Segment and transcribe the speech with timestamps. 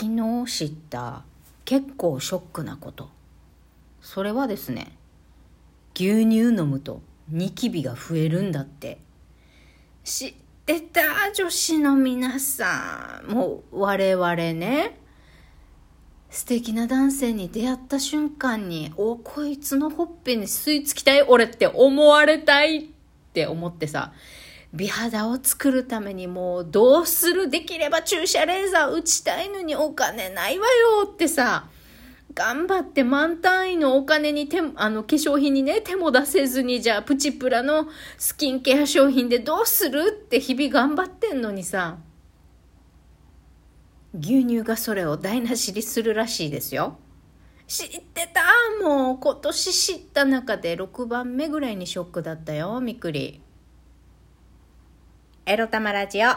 [0.00, 0.10] 昨
[0.46, 1.24] 日知った
[1.66, 3.10] 結構ショックなこと。
[4.00, 4.96] それはですね
[5.94, 8.98] 牛乳飲むとニキビが増えるんだって。
[10.02, 10.34] 知っ
[10.64, 13.30] てた女子の皆さん。
[13.30, 14.98] もう我々ね
[16.30, 22.82] 素敵な男性に出会った瞬間におこいつのほっぺに吸い付きたい俺って思われたいっ
[23.34, 24.14] て思ってさ
[24.72, 31.68] 美肌を作るためにもうどうするできれば注射レーザー打ちたいのにお金ないわよってさ、
[32.32, 41.98] 頑張って満単位のお金に手、あの化粧品にね、手も出せずにじゃあプチプラのスキンケア商品でどうするって日々頑張ってんのにさ、
[44.16, 46.96] 牛乳がそれを台無しにするらしいですよ。
[47.66, 48.42] 知ってた？
[48.84, 53.40] もう今年知った中で6番目ぐらいにショックだったよ、みくり。
[55.46, 56.28] エロ玉ラジオ。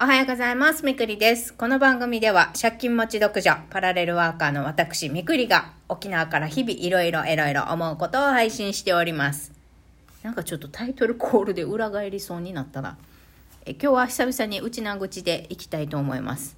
[0.00, 0.84] おはようございます。
[0.84, 1.52] みくりです。
[1.54, 9.52] この番組では、借金持ち独女、パラレルワーカーの私、みくりが、沖縄から日々いろいろいろいろ思うことを配信しております。
[10.22, 12.96] なんかちょっとタイトルコールで裏返りそうになったな。
[13.66, 16.56] え今日は久々に内な口でいきたいと思います。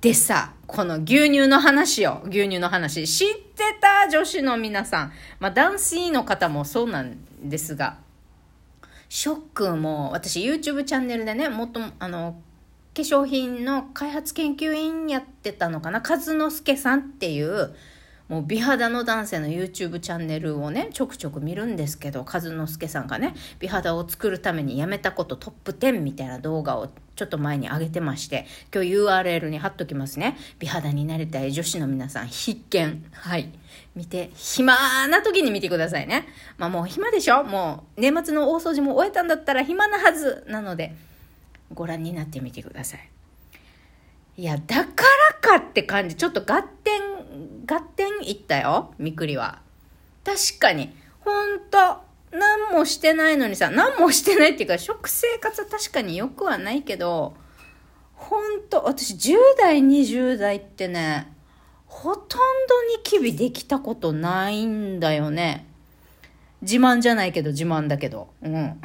[0.00, 4.08] でさ、この牛乳の話を、牛乳の話、知ってた？
[4.10, 5.12] 女子の皆さん。
[5.38, 7.98] まあ、男子の方もそうなんですが、
[9.08, 12.40] ショックも、私 YouTube チャンネルでね、もっと、あの、
[12.94, 17.74] 化粧品の開発研究員やってたのかな、和之助さんっていう、
[18.28, 30.38] もう美肌の男性の YouTube チャンネルをね、ちょくちょく見るんですけど、和之助さんがね、美肌を作るためにやめたことトップ10みたいな動画をちょっと前に上げてまして、今日 URL に貼っときますね。
[30.58, 33.04] 美肌になりたい女子の皆さん必見。
[33.12, 33.52] はい。
[33.94, 36.26] 見て、暇な時に見てくださいね。
[36.56, 37.44] まあもう暇でしょ？
[37.44, 40.94] もう年末の大掃除も終えたんだったら暇なはずなので、
[41.74, 43.08] ご覧になってみてください。
[44.36, 45.04] いや、だか
[45.42, 46.16] らかって感じ。
[46.16, 47.00] ちょっと合点、
[47.66, 48.94] 合点いったよ。
[48.98, 49.60] みくりは。
[50.24, 50.94] 確かに。
[51.20, 57.34] ほんと、何もしてないのにさ、何もしてないっていうか、食生活は確かに良くはないけど、
[58.14, 61.32] ほんと、私10代、20代ってね、
[61.86, 65.66] ほとんどニキビできたことないんだよね。
[66.62, 68.28] 自慢じゃないけど自慢だけど。
[68.42, 68.80] うん。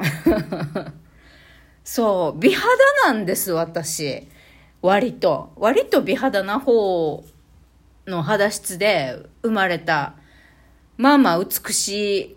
[1.82, 2.66] そう、美肌
[3.06, 4.28] なんです、私。
[4.82, 5.52] 割と。
[5.56, 7.24] 割と美肌な方
[8.10, 10.14] の肌質で生まれた、
[10.96, 12.36] まあまあ美し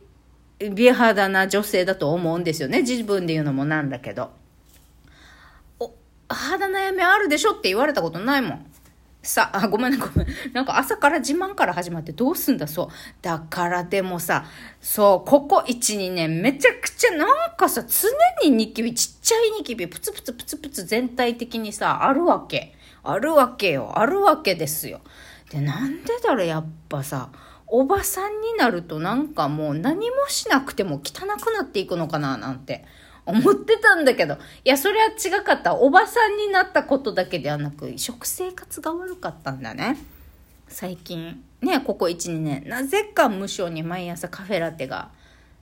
[0.60, 2.82] い美肌な女性だと思うんですよね。
[2.82, 4.32] 自分で言うのもなんだけど。
[5.80, 5.94] お、
[6.30, 8.66] 肌悩みあるでしょって言われたことないもん。
[9.22, 10.28] さ、 あ、ごめんね、ごめん。
[10.54, 12.88] なんか朝から自慢から始まってどうすんだ、そう。
[13.22, 14.46] だからでもさ、
[14.82, 22.76] そう、ここ1、2年めちゃくちゃなんかさ、常にニキビ、ちっちゃいニキビ、プツプツプツプツ全体的にさ、あるわけ。
[23.04, 23.92] あるわけよ。
[23.96, 25.02] あるわけですよ。
[25.54, 27.30] で、なんでだろう、やっぱさ、
[27.68, 32.86] おばさんになるとなんかもう何もしなくても汚くなっていくのかな、なんて。
[33.26, 34.38] 思ってたんだけど、い
[34.70, 35.76] や、それは違かった。
[35.76, 39.98] おばさんになったことだけではなく、食生活が悪かったんだね。
[40.68, 45.10] 最近、ね、ここ1、2年、なぜか無性に毎朝カフェラテが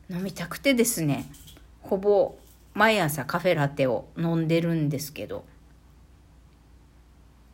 [0.10, 1.30] 飲みたくてですね、
[1.82, 2.36] ほぼ
[2.74, 5.46] 毎朝カフェラテを飲んでるんですけど、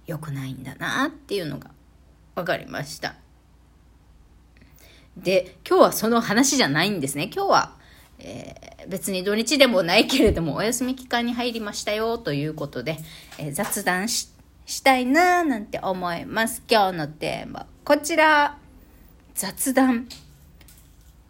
[0.06, 1.70] 良くないんだなっていうのが
[2.38, 3.16] 分かりました。
[5.18, 7.30] で、今日はその話じゃないんですね。
[7.34, 7.78] 今日は
[8.20, 12.98] えー、別に土日でもないけれどもお休み期間に入りましたよということで、
[13.38, 14.32] えー、雑談し
[14.84, 16.64] たいなーなんて思います。
[16.68, 18.58] 今日のテーマ、こちら、
[19.36, 20.08] 雑談。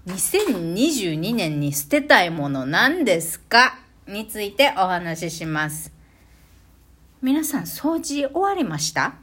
[0.07, 3.79] 2022年に捨てたいもの何ですか？
[4.07, 5.91] についてお話しします。
[7.21, 9.15] 皆さん掃除終わりました？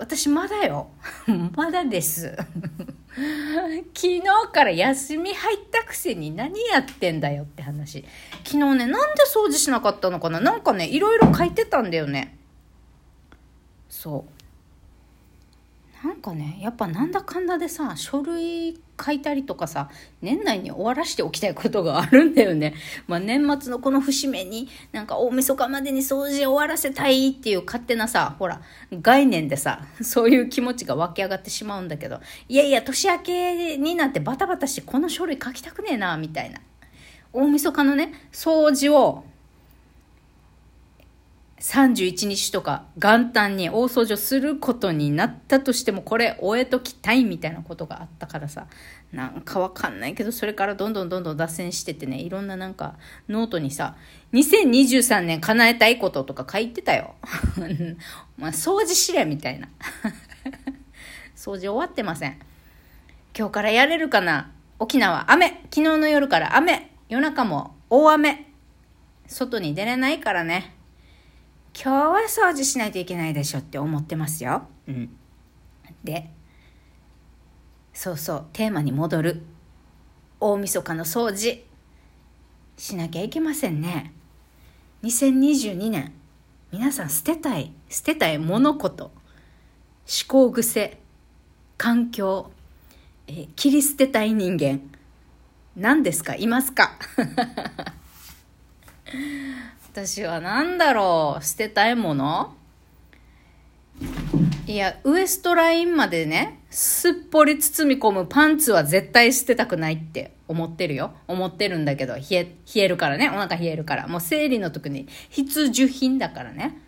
[0.00, 0.88] 私まだよ。
[1.54, 2.34] まだです。
[3.94, 8.02] 昨日から休み入ったくせに何やってんだよって話。
[8.42, 12.38] 昨日ね、なんで掃除しなかったのかななんかね、いろいろ書いてたんだよね。
[13.90, 14.39] そう。
[16.02, 19.90] なんかねやっぱなんだかんだでさ書類書いたりとかさ
[20.22, 22.74] 年内に終わらしておきたいことがあるんだよね。
[23.06, 28.62] まあ、年末のこの節目になんか大晦日までに掃除終わらせたいっていう勝手なさほら
[28.92, 36.60] 概念でさそういう気持ちが湧き上がってしまうんだけどいやいや年明けになってバタバタしてこの書類書きたくねえなみたいな
[37.32, 39.24] 大晦日のね掃除を
[41.60, 48.66] 31日とか元旦に大掃除をすることになったとしてもこれ終えときたいみたいなことがあったからさ。
[49.12, 52.20] なんかわかんないけどそれからどんどんどんどん脱線しててね。
[52.20, 52.94] いろんななんか
[53.28, 53.96] ノートにさ
[54.32, 57.14] 2023年叶えたいこととか書いてたよ。
[58.38, 59.68] まあ掃除しれみたいな。
[61.36, 62.38] 掃除終わってません。
[63.36, 64.52] 今日からやれるかな？
[64.78, 65.48] 沖縄雨。
[65.64, 66.92] 昨日の夜から雨。
[67.08, 68.46] 夜中も大雨。
[69.26, 70.79] 外に出れないからね。
[71.82, 72.18] 今日は
[72.50, 74.68] 掃除しないといけないでしょって思ってますよ。
[74.86, 75.08] うん。
[76.04, 76.28] で、
[77.94, 79.42] そうそう、テーマに戻る。
[80.40, 81.64] 大晦日の掃除。
[82.76, 84.12] しなきゃいけませんね。
[85.04, 86.12] 2022年、
[86.70, 89.12] 皆さん捨てたい、捨てたい物事、思
[90.28, 91.00] 考癖、
[91.78, 92.50] 環境、
[93.26, 94.80] え切り捨てたい人間、
[95.76, 96.34] 何ですか？
[96.36, 96.98] いますか？
[99.92, 102.54] 私は何だろう捨てたいもの？
[104.68, 111.12] いや、ウエストラインまでね、すっぽり包み込むパンツは絶対捨てたくないって思ってるよ。
[111.26, 113.30] 思ってるんだけど、冷え、冷えるからね。
[113.30, 114.06] お腹冷えるから。
[114.06, 116.78] もう生理の時に必需品だからね。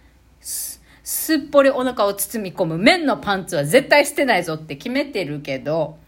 [0.40, 5.98] すすっぽりお腹を包み込む綿のパンツは絶対捨てないぞって決めてるけど、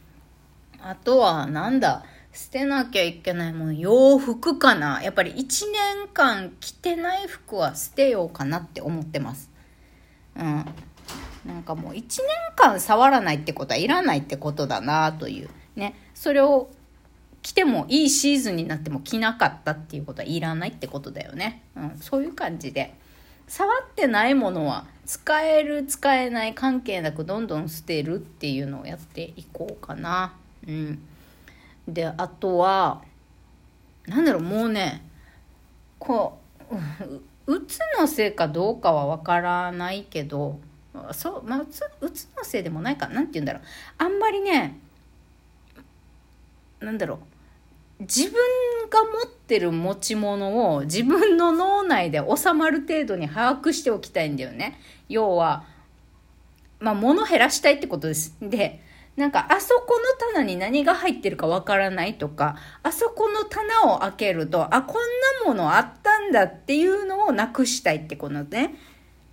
[0.81, 2.05] あとはなんだ、
[2.35, 5.01] 捨てなきゃいけないもの、洋服かな。
[5.03, 5.37] やっぱり1
[5.71, 9.51] 年間着てない服は捨てようかなって思ってます。
[10.37, 10.67] うん。
[11.47, 12.09] なんかもう1年
[12.57, 15.51] 間触らないってことはいらないってことだなという。
[15.77, 15.95] ね。
[16.13, 16.71] それを
[17.43, 21.63] 着てもいいシーズンになっても着なかったっていうことはいらないってことだよね。
[21.77, 21.99] うん。
[22.01, 22.95] そういう感じで。
[23.47, 30.35] 触ってないものは使える使えない関係なくどんどん捨てるっていうのをやっていこうかな。
[30.67, 30.99] うん。
[31.87, 33.03] であとは
[34.07, 35.05] なんだろうもうね
[35.99, 36.39] こ
[37.47, 40.59] ううつのせいかどうかはわからないけど
[41.13, 43.63] そうまあうつうつのせいでもないかなんて言うんだろう
[43.99, 44.79] あんまりね
[46.81, 47.19] なんだろう
[48.01, 48.33] 自分
[48.91, 54.79] が持ってる持ち物を自分の脳内で収まる程度に把握しておきたいんだよね。
[55.09, 55.65] 要は、
[56.81, 58.37] まあ、物減らしたいってことです。
[58.41, 58.83] で、
[59.17, 64.97] なんかあそこの棚に何が入ってるかわからないとか、あそこの棚を開けると、あ、こん
[65.45, 68.75] なものあったんだっていうのをなくしたいってことね。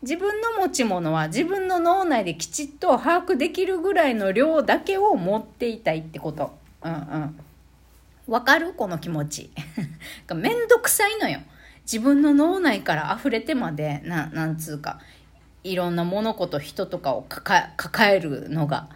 [0.03, 6.53] 自分の持ち物は自分の脳内できちっと把握できるぐらいの量だけを持っていたいってこと。
[6.83, 7.39] うんうん。
[8.27, 8.73] わかる？
[8.73, 9.51] この気持ち。
[10.35, 11.39] めんどくさいのよ。
[11.83, 14.99] 自分の脳内から溢れてまで、な、なんつうか、
[15.63, 18.87] いろんな物事、人とかを抱えるのが。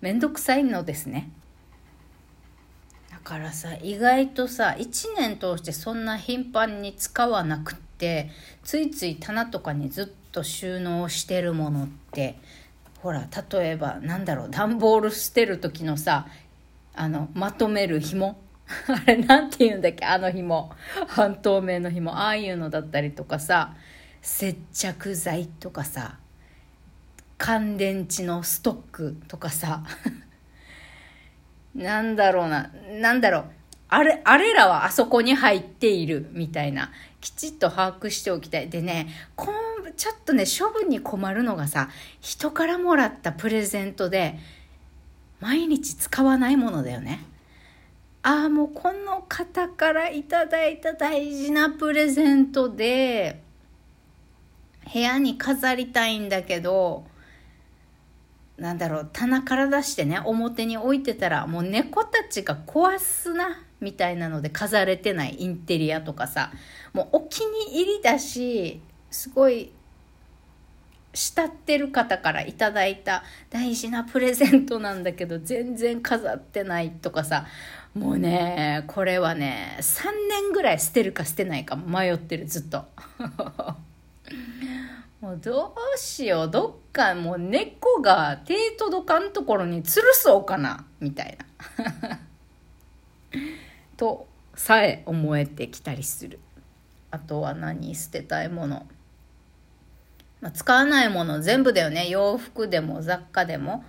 [0.00, 1.30] めんどくさいのですね。
[3.10, 8.30] だからさ意外とさ1年通してそんな頻繁に使わなくって
[8.62, 12.38] ついつい棚とかにずっと収納してるものって
[13.00, 16.26] ほら例えばなんだろう段ボール捨てる時のさ
[16.94, 18.38] あのまとめる紐。
[18.88, 20.72] あれなんて言うんだっけあの紐。
[21.08, 22.12] 半透明の紐。
[22.12, 23.74] ああいうのだったりとかさ
[24.22, 26.18] 接着剤とかさ
[27.38, 29.82] 乾電池のストックとかさ
[31.74, 32.70] なんだろうな、
[33.00, 33.44] なんだろう。
[33.88, 36.90] あれ、あれらはあそこに入っているみたいな、
[37.20, 38.68] きちっと把握しておきたい。
[38.68, 39.52] でね、こ
[39.84, 41.90] う、ちょっとね、処分に困るのがさ、
[42.20, 44.38] 人からもらったプレゼントで、
[45.40, 47.20] 毎日使わないものだよね。
[48.22, 53.42] ああ、もうこの方からいただいた大事なプレゼントで、
[54.92, 57.04] 部屋に飾りたいんだけど、
[58.58, 66.52] なんだろう棚から出してね表に置いてたらもう猫たちが壊すなみたいなので飾れてないインテリアとかさ
[66.92, 69.72] もうお気に入りだしすごい
[71.12, 77.46] 慕ってる方からいただいた大事なプレゼントなんだけど全然飾ってないとかさ
[77.94, 82.84] もうねこれはね3年ぐらい捨てるか捨てないか迷ってるずっと。
[85.24, 86.50] もうどうしよう。
[86.50, 90.84] どっかもう猫が手届かんところに吊るそうかな。
[91.00, 91.38] みたい
[91.98, 92.20] な。
[93.96, 96.40] とさえ思えてきたりする。
[97.10, 97.94] あとは何？
[97.94, 98.86] 捨てたいもの。
[100.42, 102.10] まあ、使わないもの全部だよね。
[102.10, 103.82] 洋服でも雑貨でも。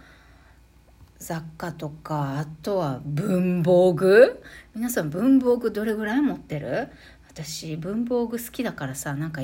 [1.20, 4.42] 雑貨とか、あとは文房具？
[4.74, 6.88] 皆さん文房具どれぐらい持ってる？
[7.36, 9.42] 私文房具好きだからさなんか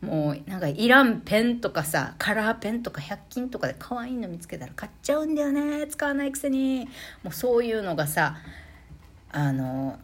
[0.00, 6.88] もうなんかいらんペンとかさカラーペンとか100均とかで可愛いの見つけたら買っちゃうんだよね使わないくせに。
[7.22, 8.38] もうそういうのがさ
[9.30, 9.98] あの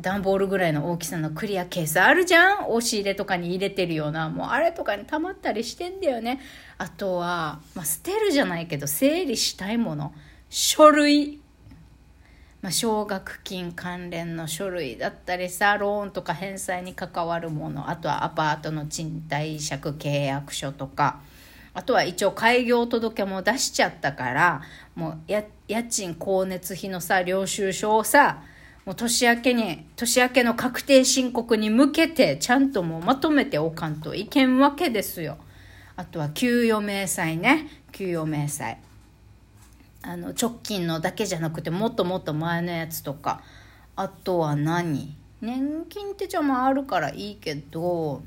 [0.00, 2.70] 段ボールぐらいの大きさのクリアケースあるじゃん？
[2.70, 4.30] 押し入れとかに入れてるような。
[4.30, 6.40] もうあれとかに溜まったりしてんだよね。
[6.78, 10.12] あとは、まあ、捨てるじゃないけど整理したいもの。
[10.48, 11.43] 書類。
[12.64, 21.20] まあ、奨学金関連の書類だったりさローンとか返済に関わるものあとはアパートの賃貸借契約書とか
[21.74, 24.62] あとは一応開業届も出しちゃったから
[24.94, 25.44] もう家
[25.82, 28.42] 賃光熱費のさ領収書をさ
[28.86, 35.36] もう年明けに年明けの確定申告に向けてちゃんともうまとめておかんといけんわけですよ。
[35.96, 37.68] あとは給与明細ね。
[37.92, 38.78] 給与明細。
[40.06, 43.42] あの直近のだけじゃなくてもっともっと前のやつとか。
[43.96, 45.16] あとは何？
[45.40, 48.22] 年金手帳もあるからいいけど。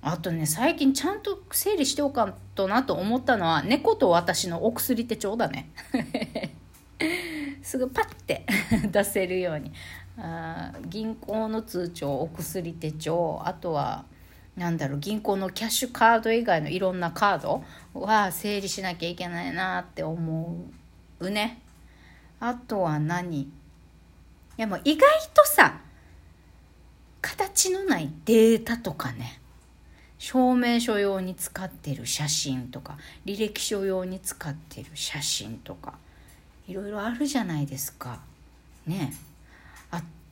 [0.00, 5.70] あとね最近ちゃんと整理しておかんとなと思ったのは猫と私のお薬手帳だね。
[7.62, 8.44] すぐパッて
[8.90, 9.72] 出せるように。
[10.18, 13.40] あ銀行の通帳お薬手帳。
[13.44, 14.04] あとは
[14.58, 17.62] なんだろう銀行のキャッシュカード以外のいろんなカード
[17.94, 20.56] は整理しなきゃいけないなって思
[21.20, 21.62] うね。
[22.40, 23.42] あとは何？
[23.42, 23.48] い
[24.56, 25.80] やもう意外とさ
[27.20, 29.40] 形のないデータとかね
[30.18, 35.94] 証明書用に使ってる写真とか履歴書用に使ってる写真とか
[36.66, 38.20] いろいろあるじゃないですか。
[38.86, 39.27] ねあ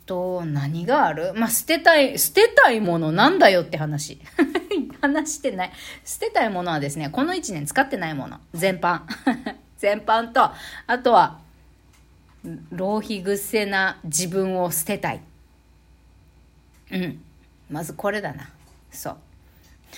[0.07, 1.33] と何がある？
[1.35, 4.21] まあ捨てたい捨てたいものなんだよって話。
[5.03, 5.73] 話してない。
[6.05, 8.41] 捨てたいものはですねこの1年使ってないもの。
[8.55, 9.03] 全般。
[9.79, 10.51] 全般と。
[10.87, 11.41] あとは
[12.71, 15.21] 浪費癖な自分を捨てたい。
[16.93, 17.23] うん。
[17.71, 18.49] まずこれだな。
[18.91, 19.17] そ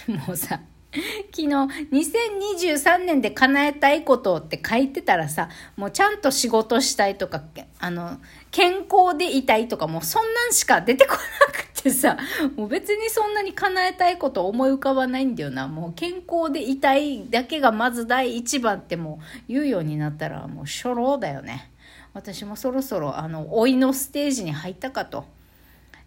[0.09, 0.13] う。
[0.13, 0.61] もうさ
[1.37, 7.43] 昨日2023年で叶えたいことって書いてたらさもうちゃんと仕事したいとか
[7.79, 8.19] あの
[8.51, 11.19] 健康でいたいとかもうそんなんしか出てこな
[11.53, 12.17] くてさ
[12.57, 21.71] もう別にそんなに叶えたいこと思い浮かばないんだよなもう健康でいたいだけがまず第一番ってもう言うようになったらもう初老だよね
[22.15, 25.38] 私もそろそろあの老いのステージに入ったかと。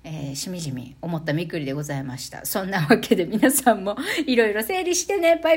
[0.03, 2.45] えー、しみじみ思ったみくりでございました。
[2.45, 5.35] そんなわけで皆さんもいろいろ整理してね。
[5.35, 5.41] バイ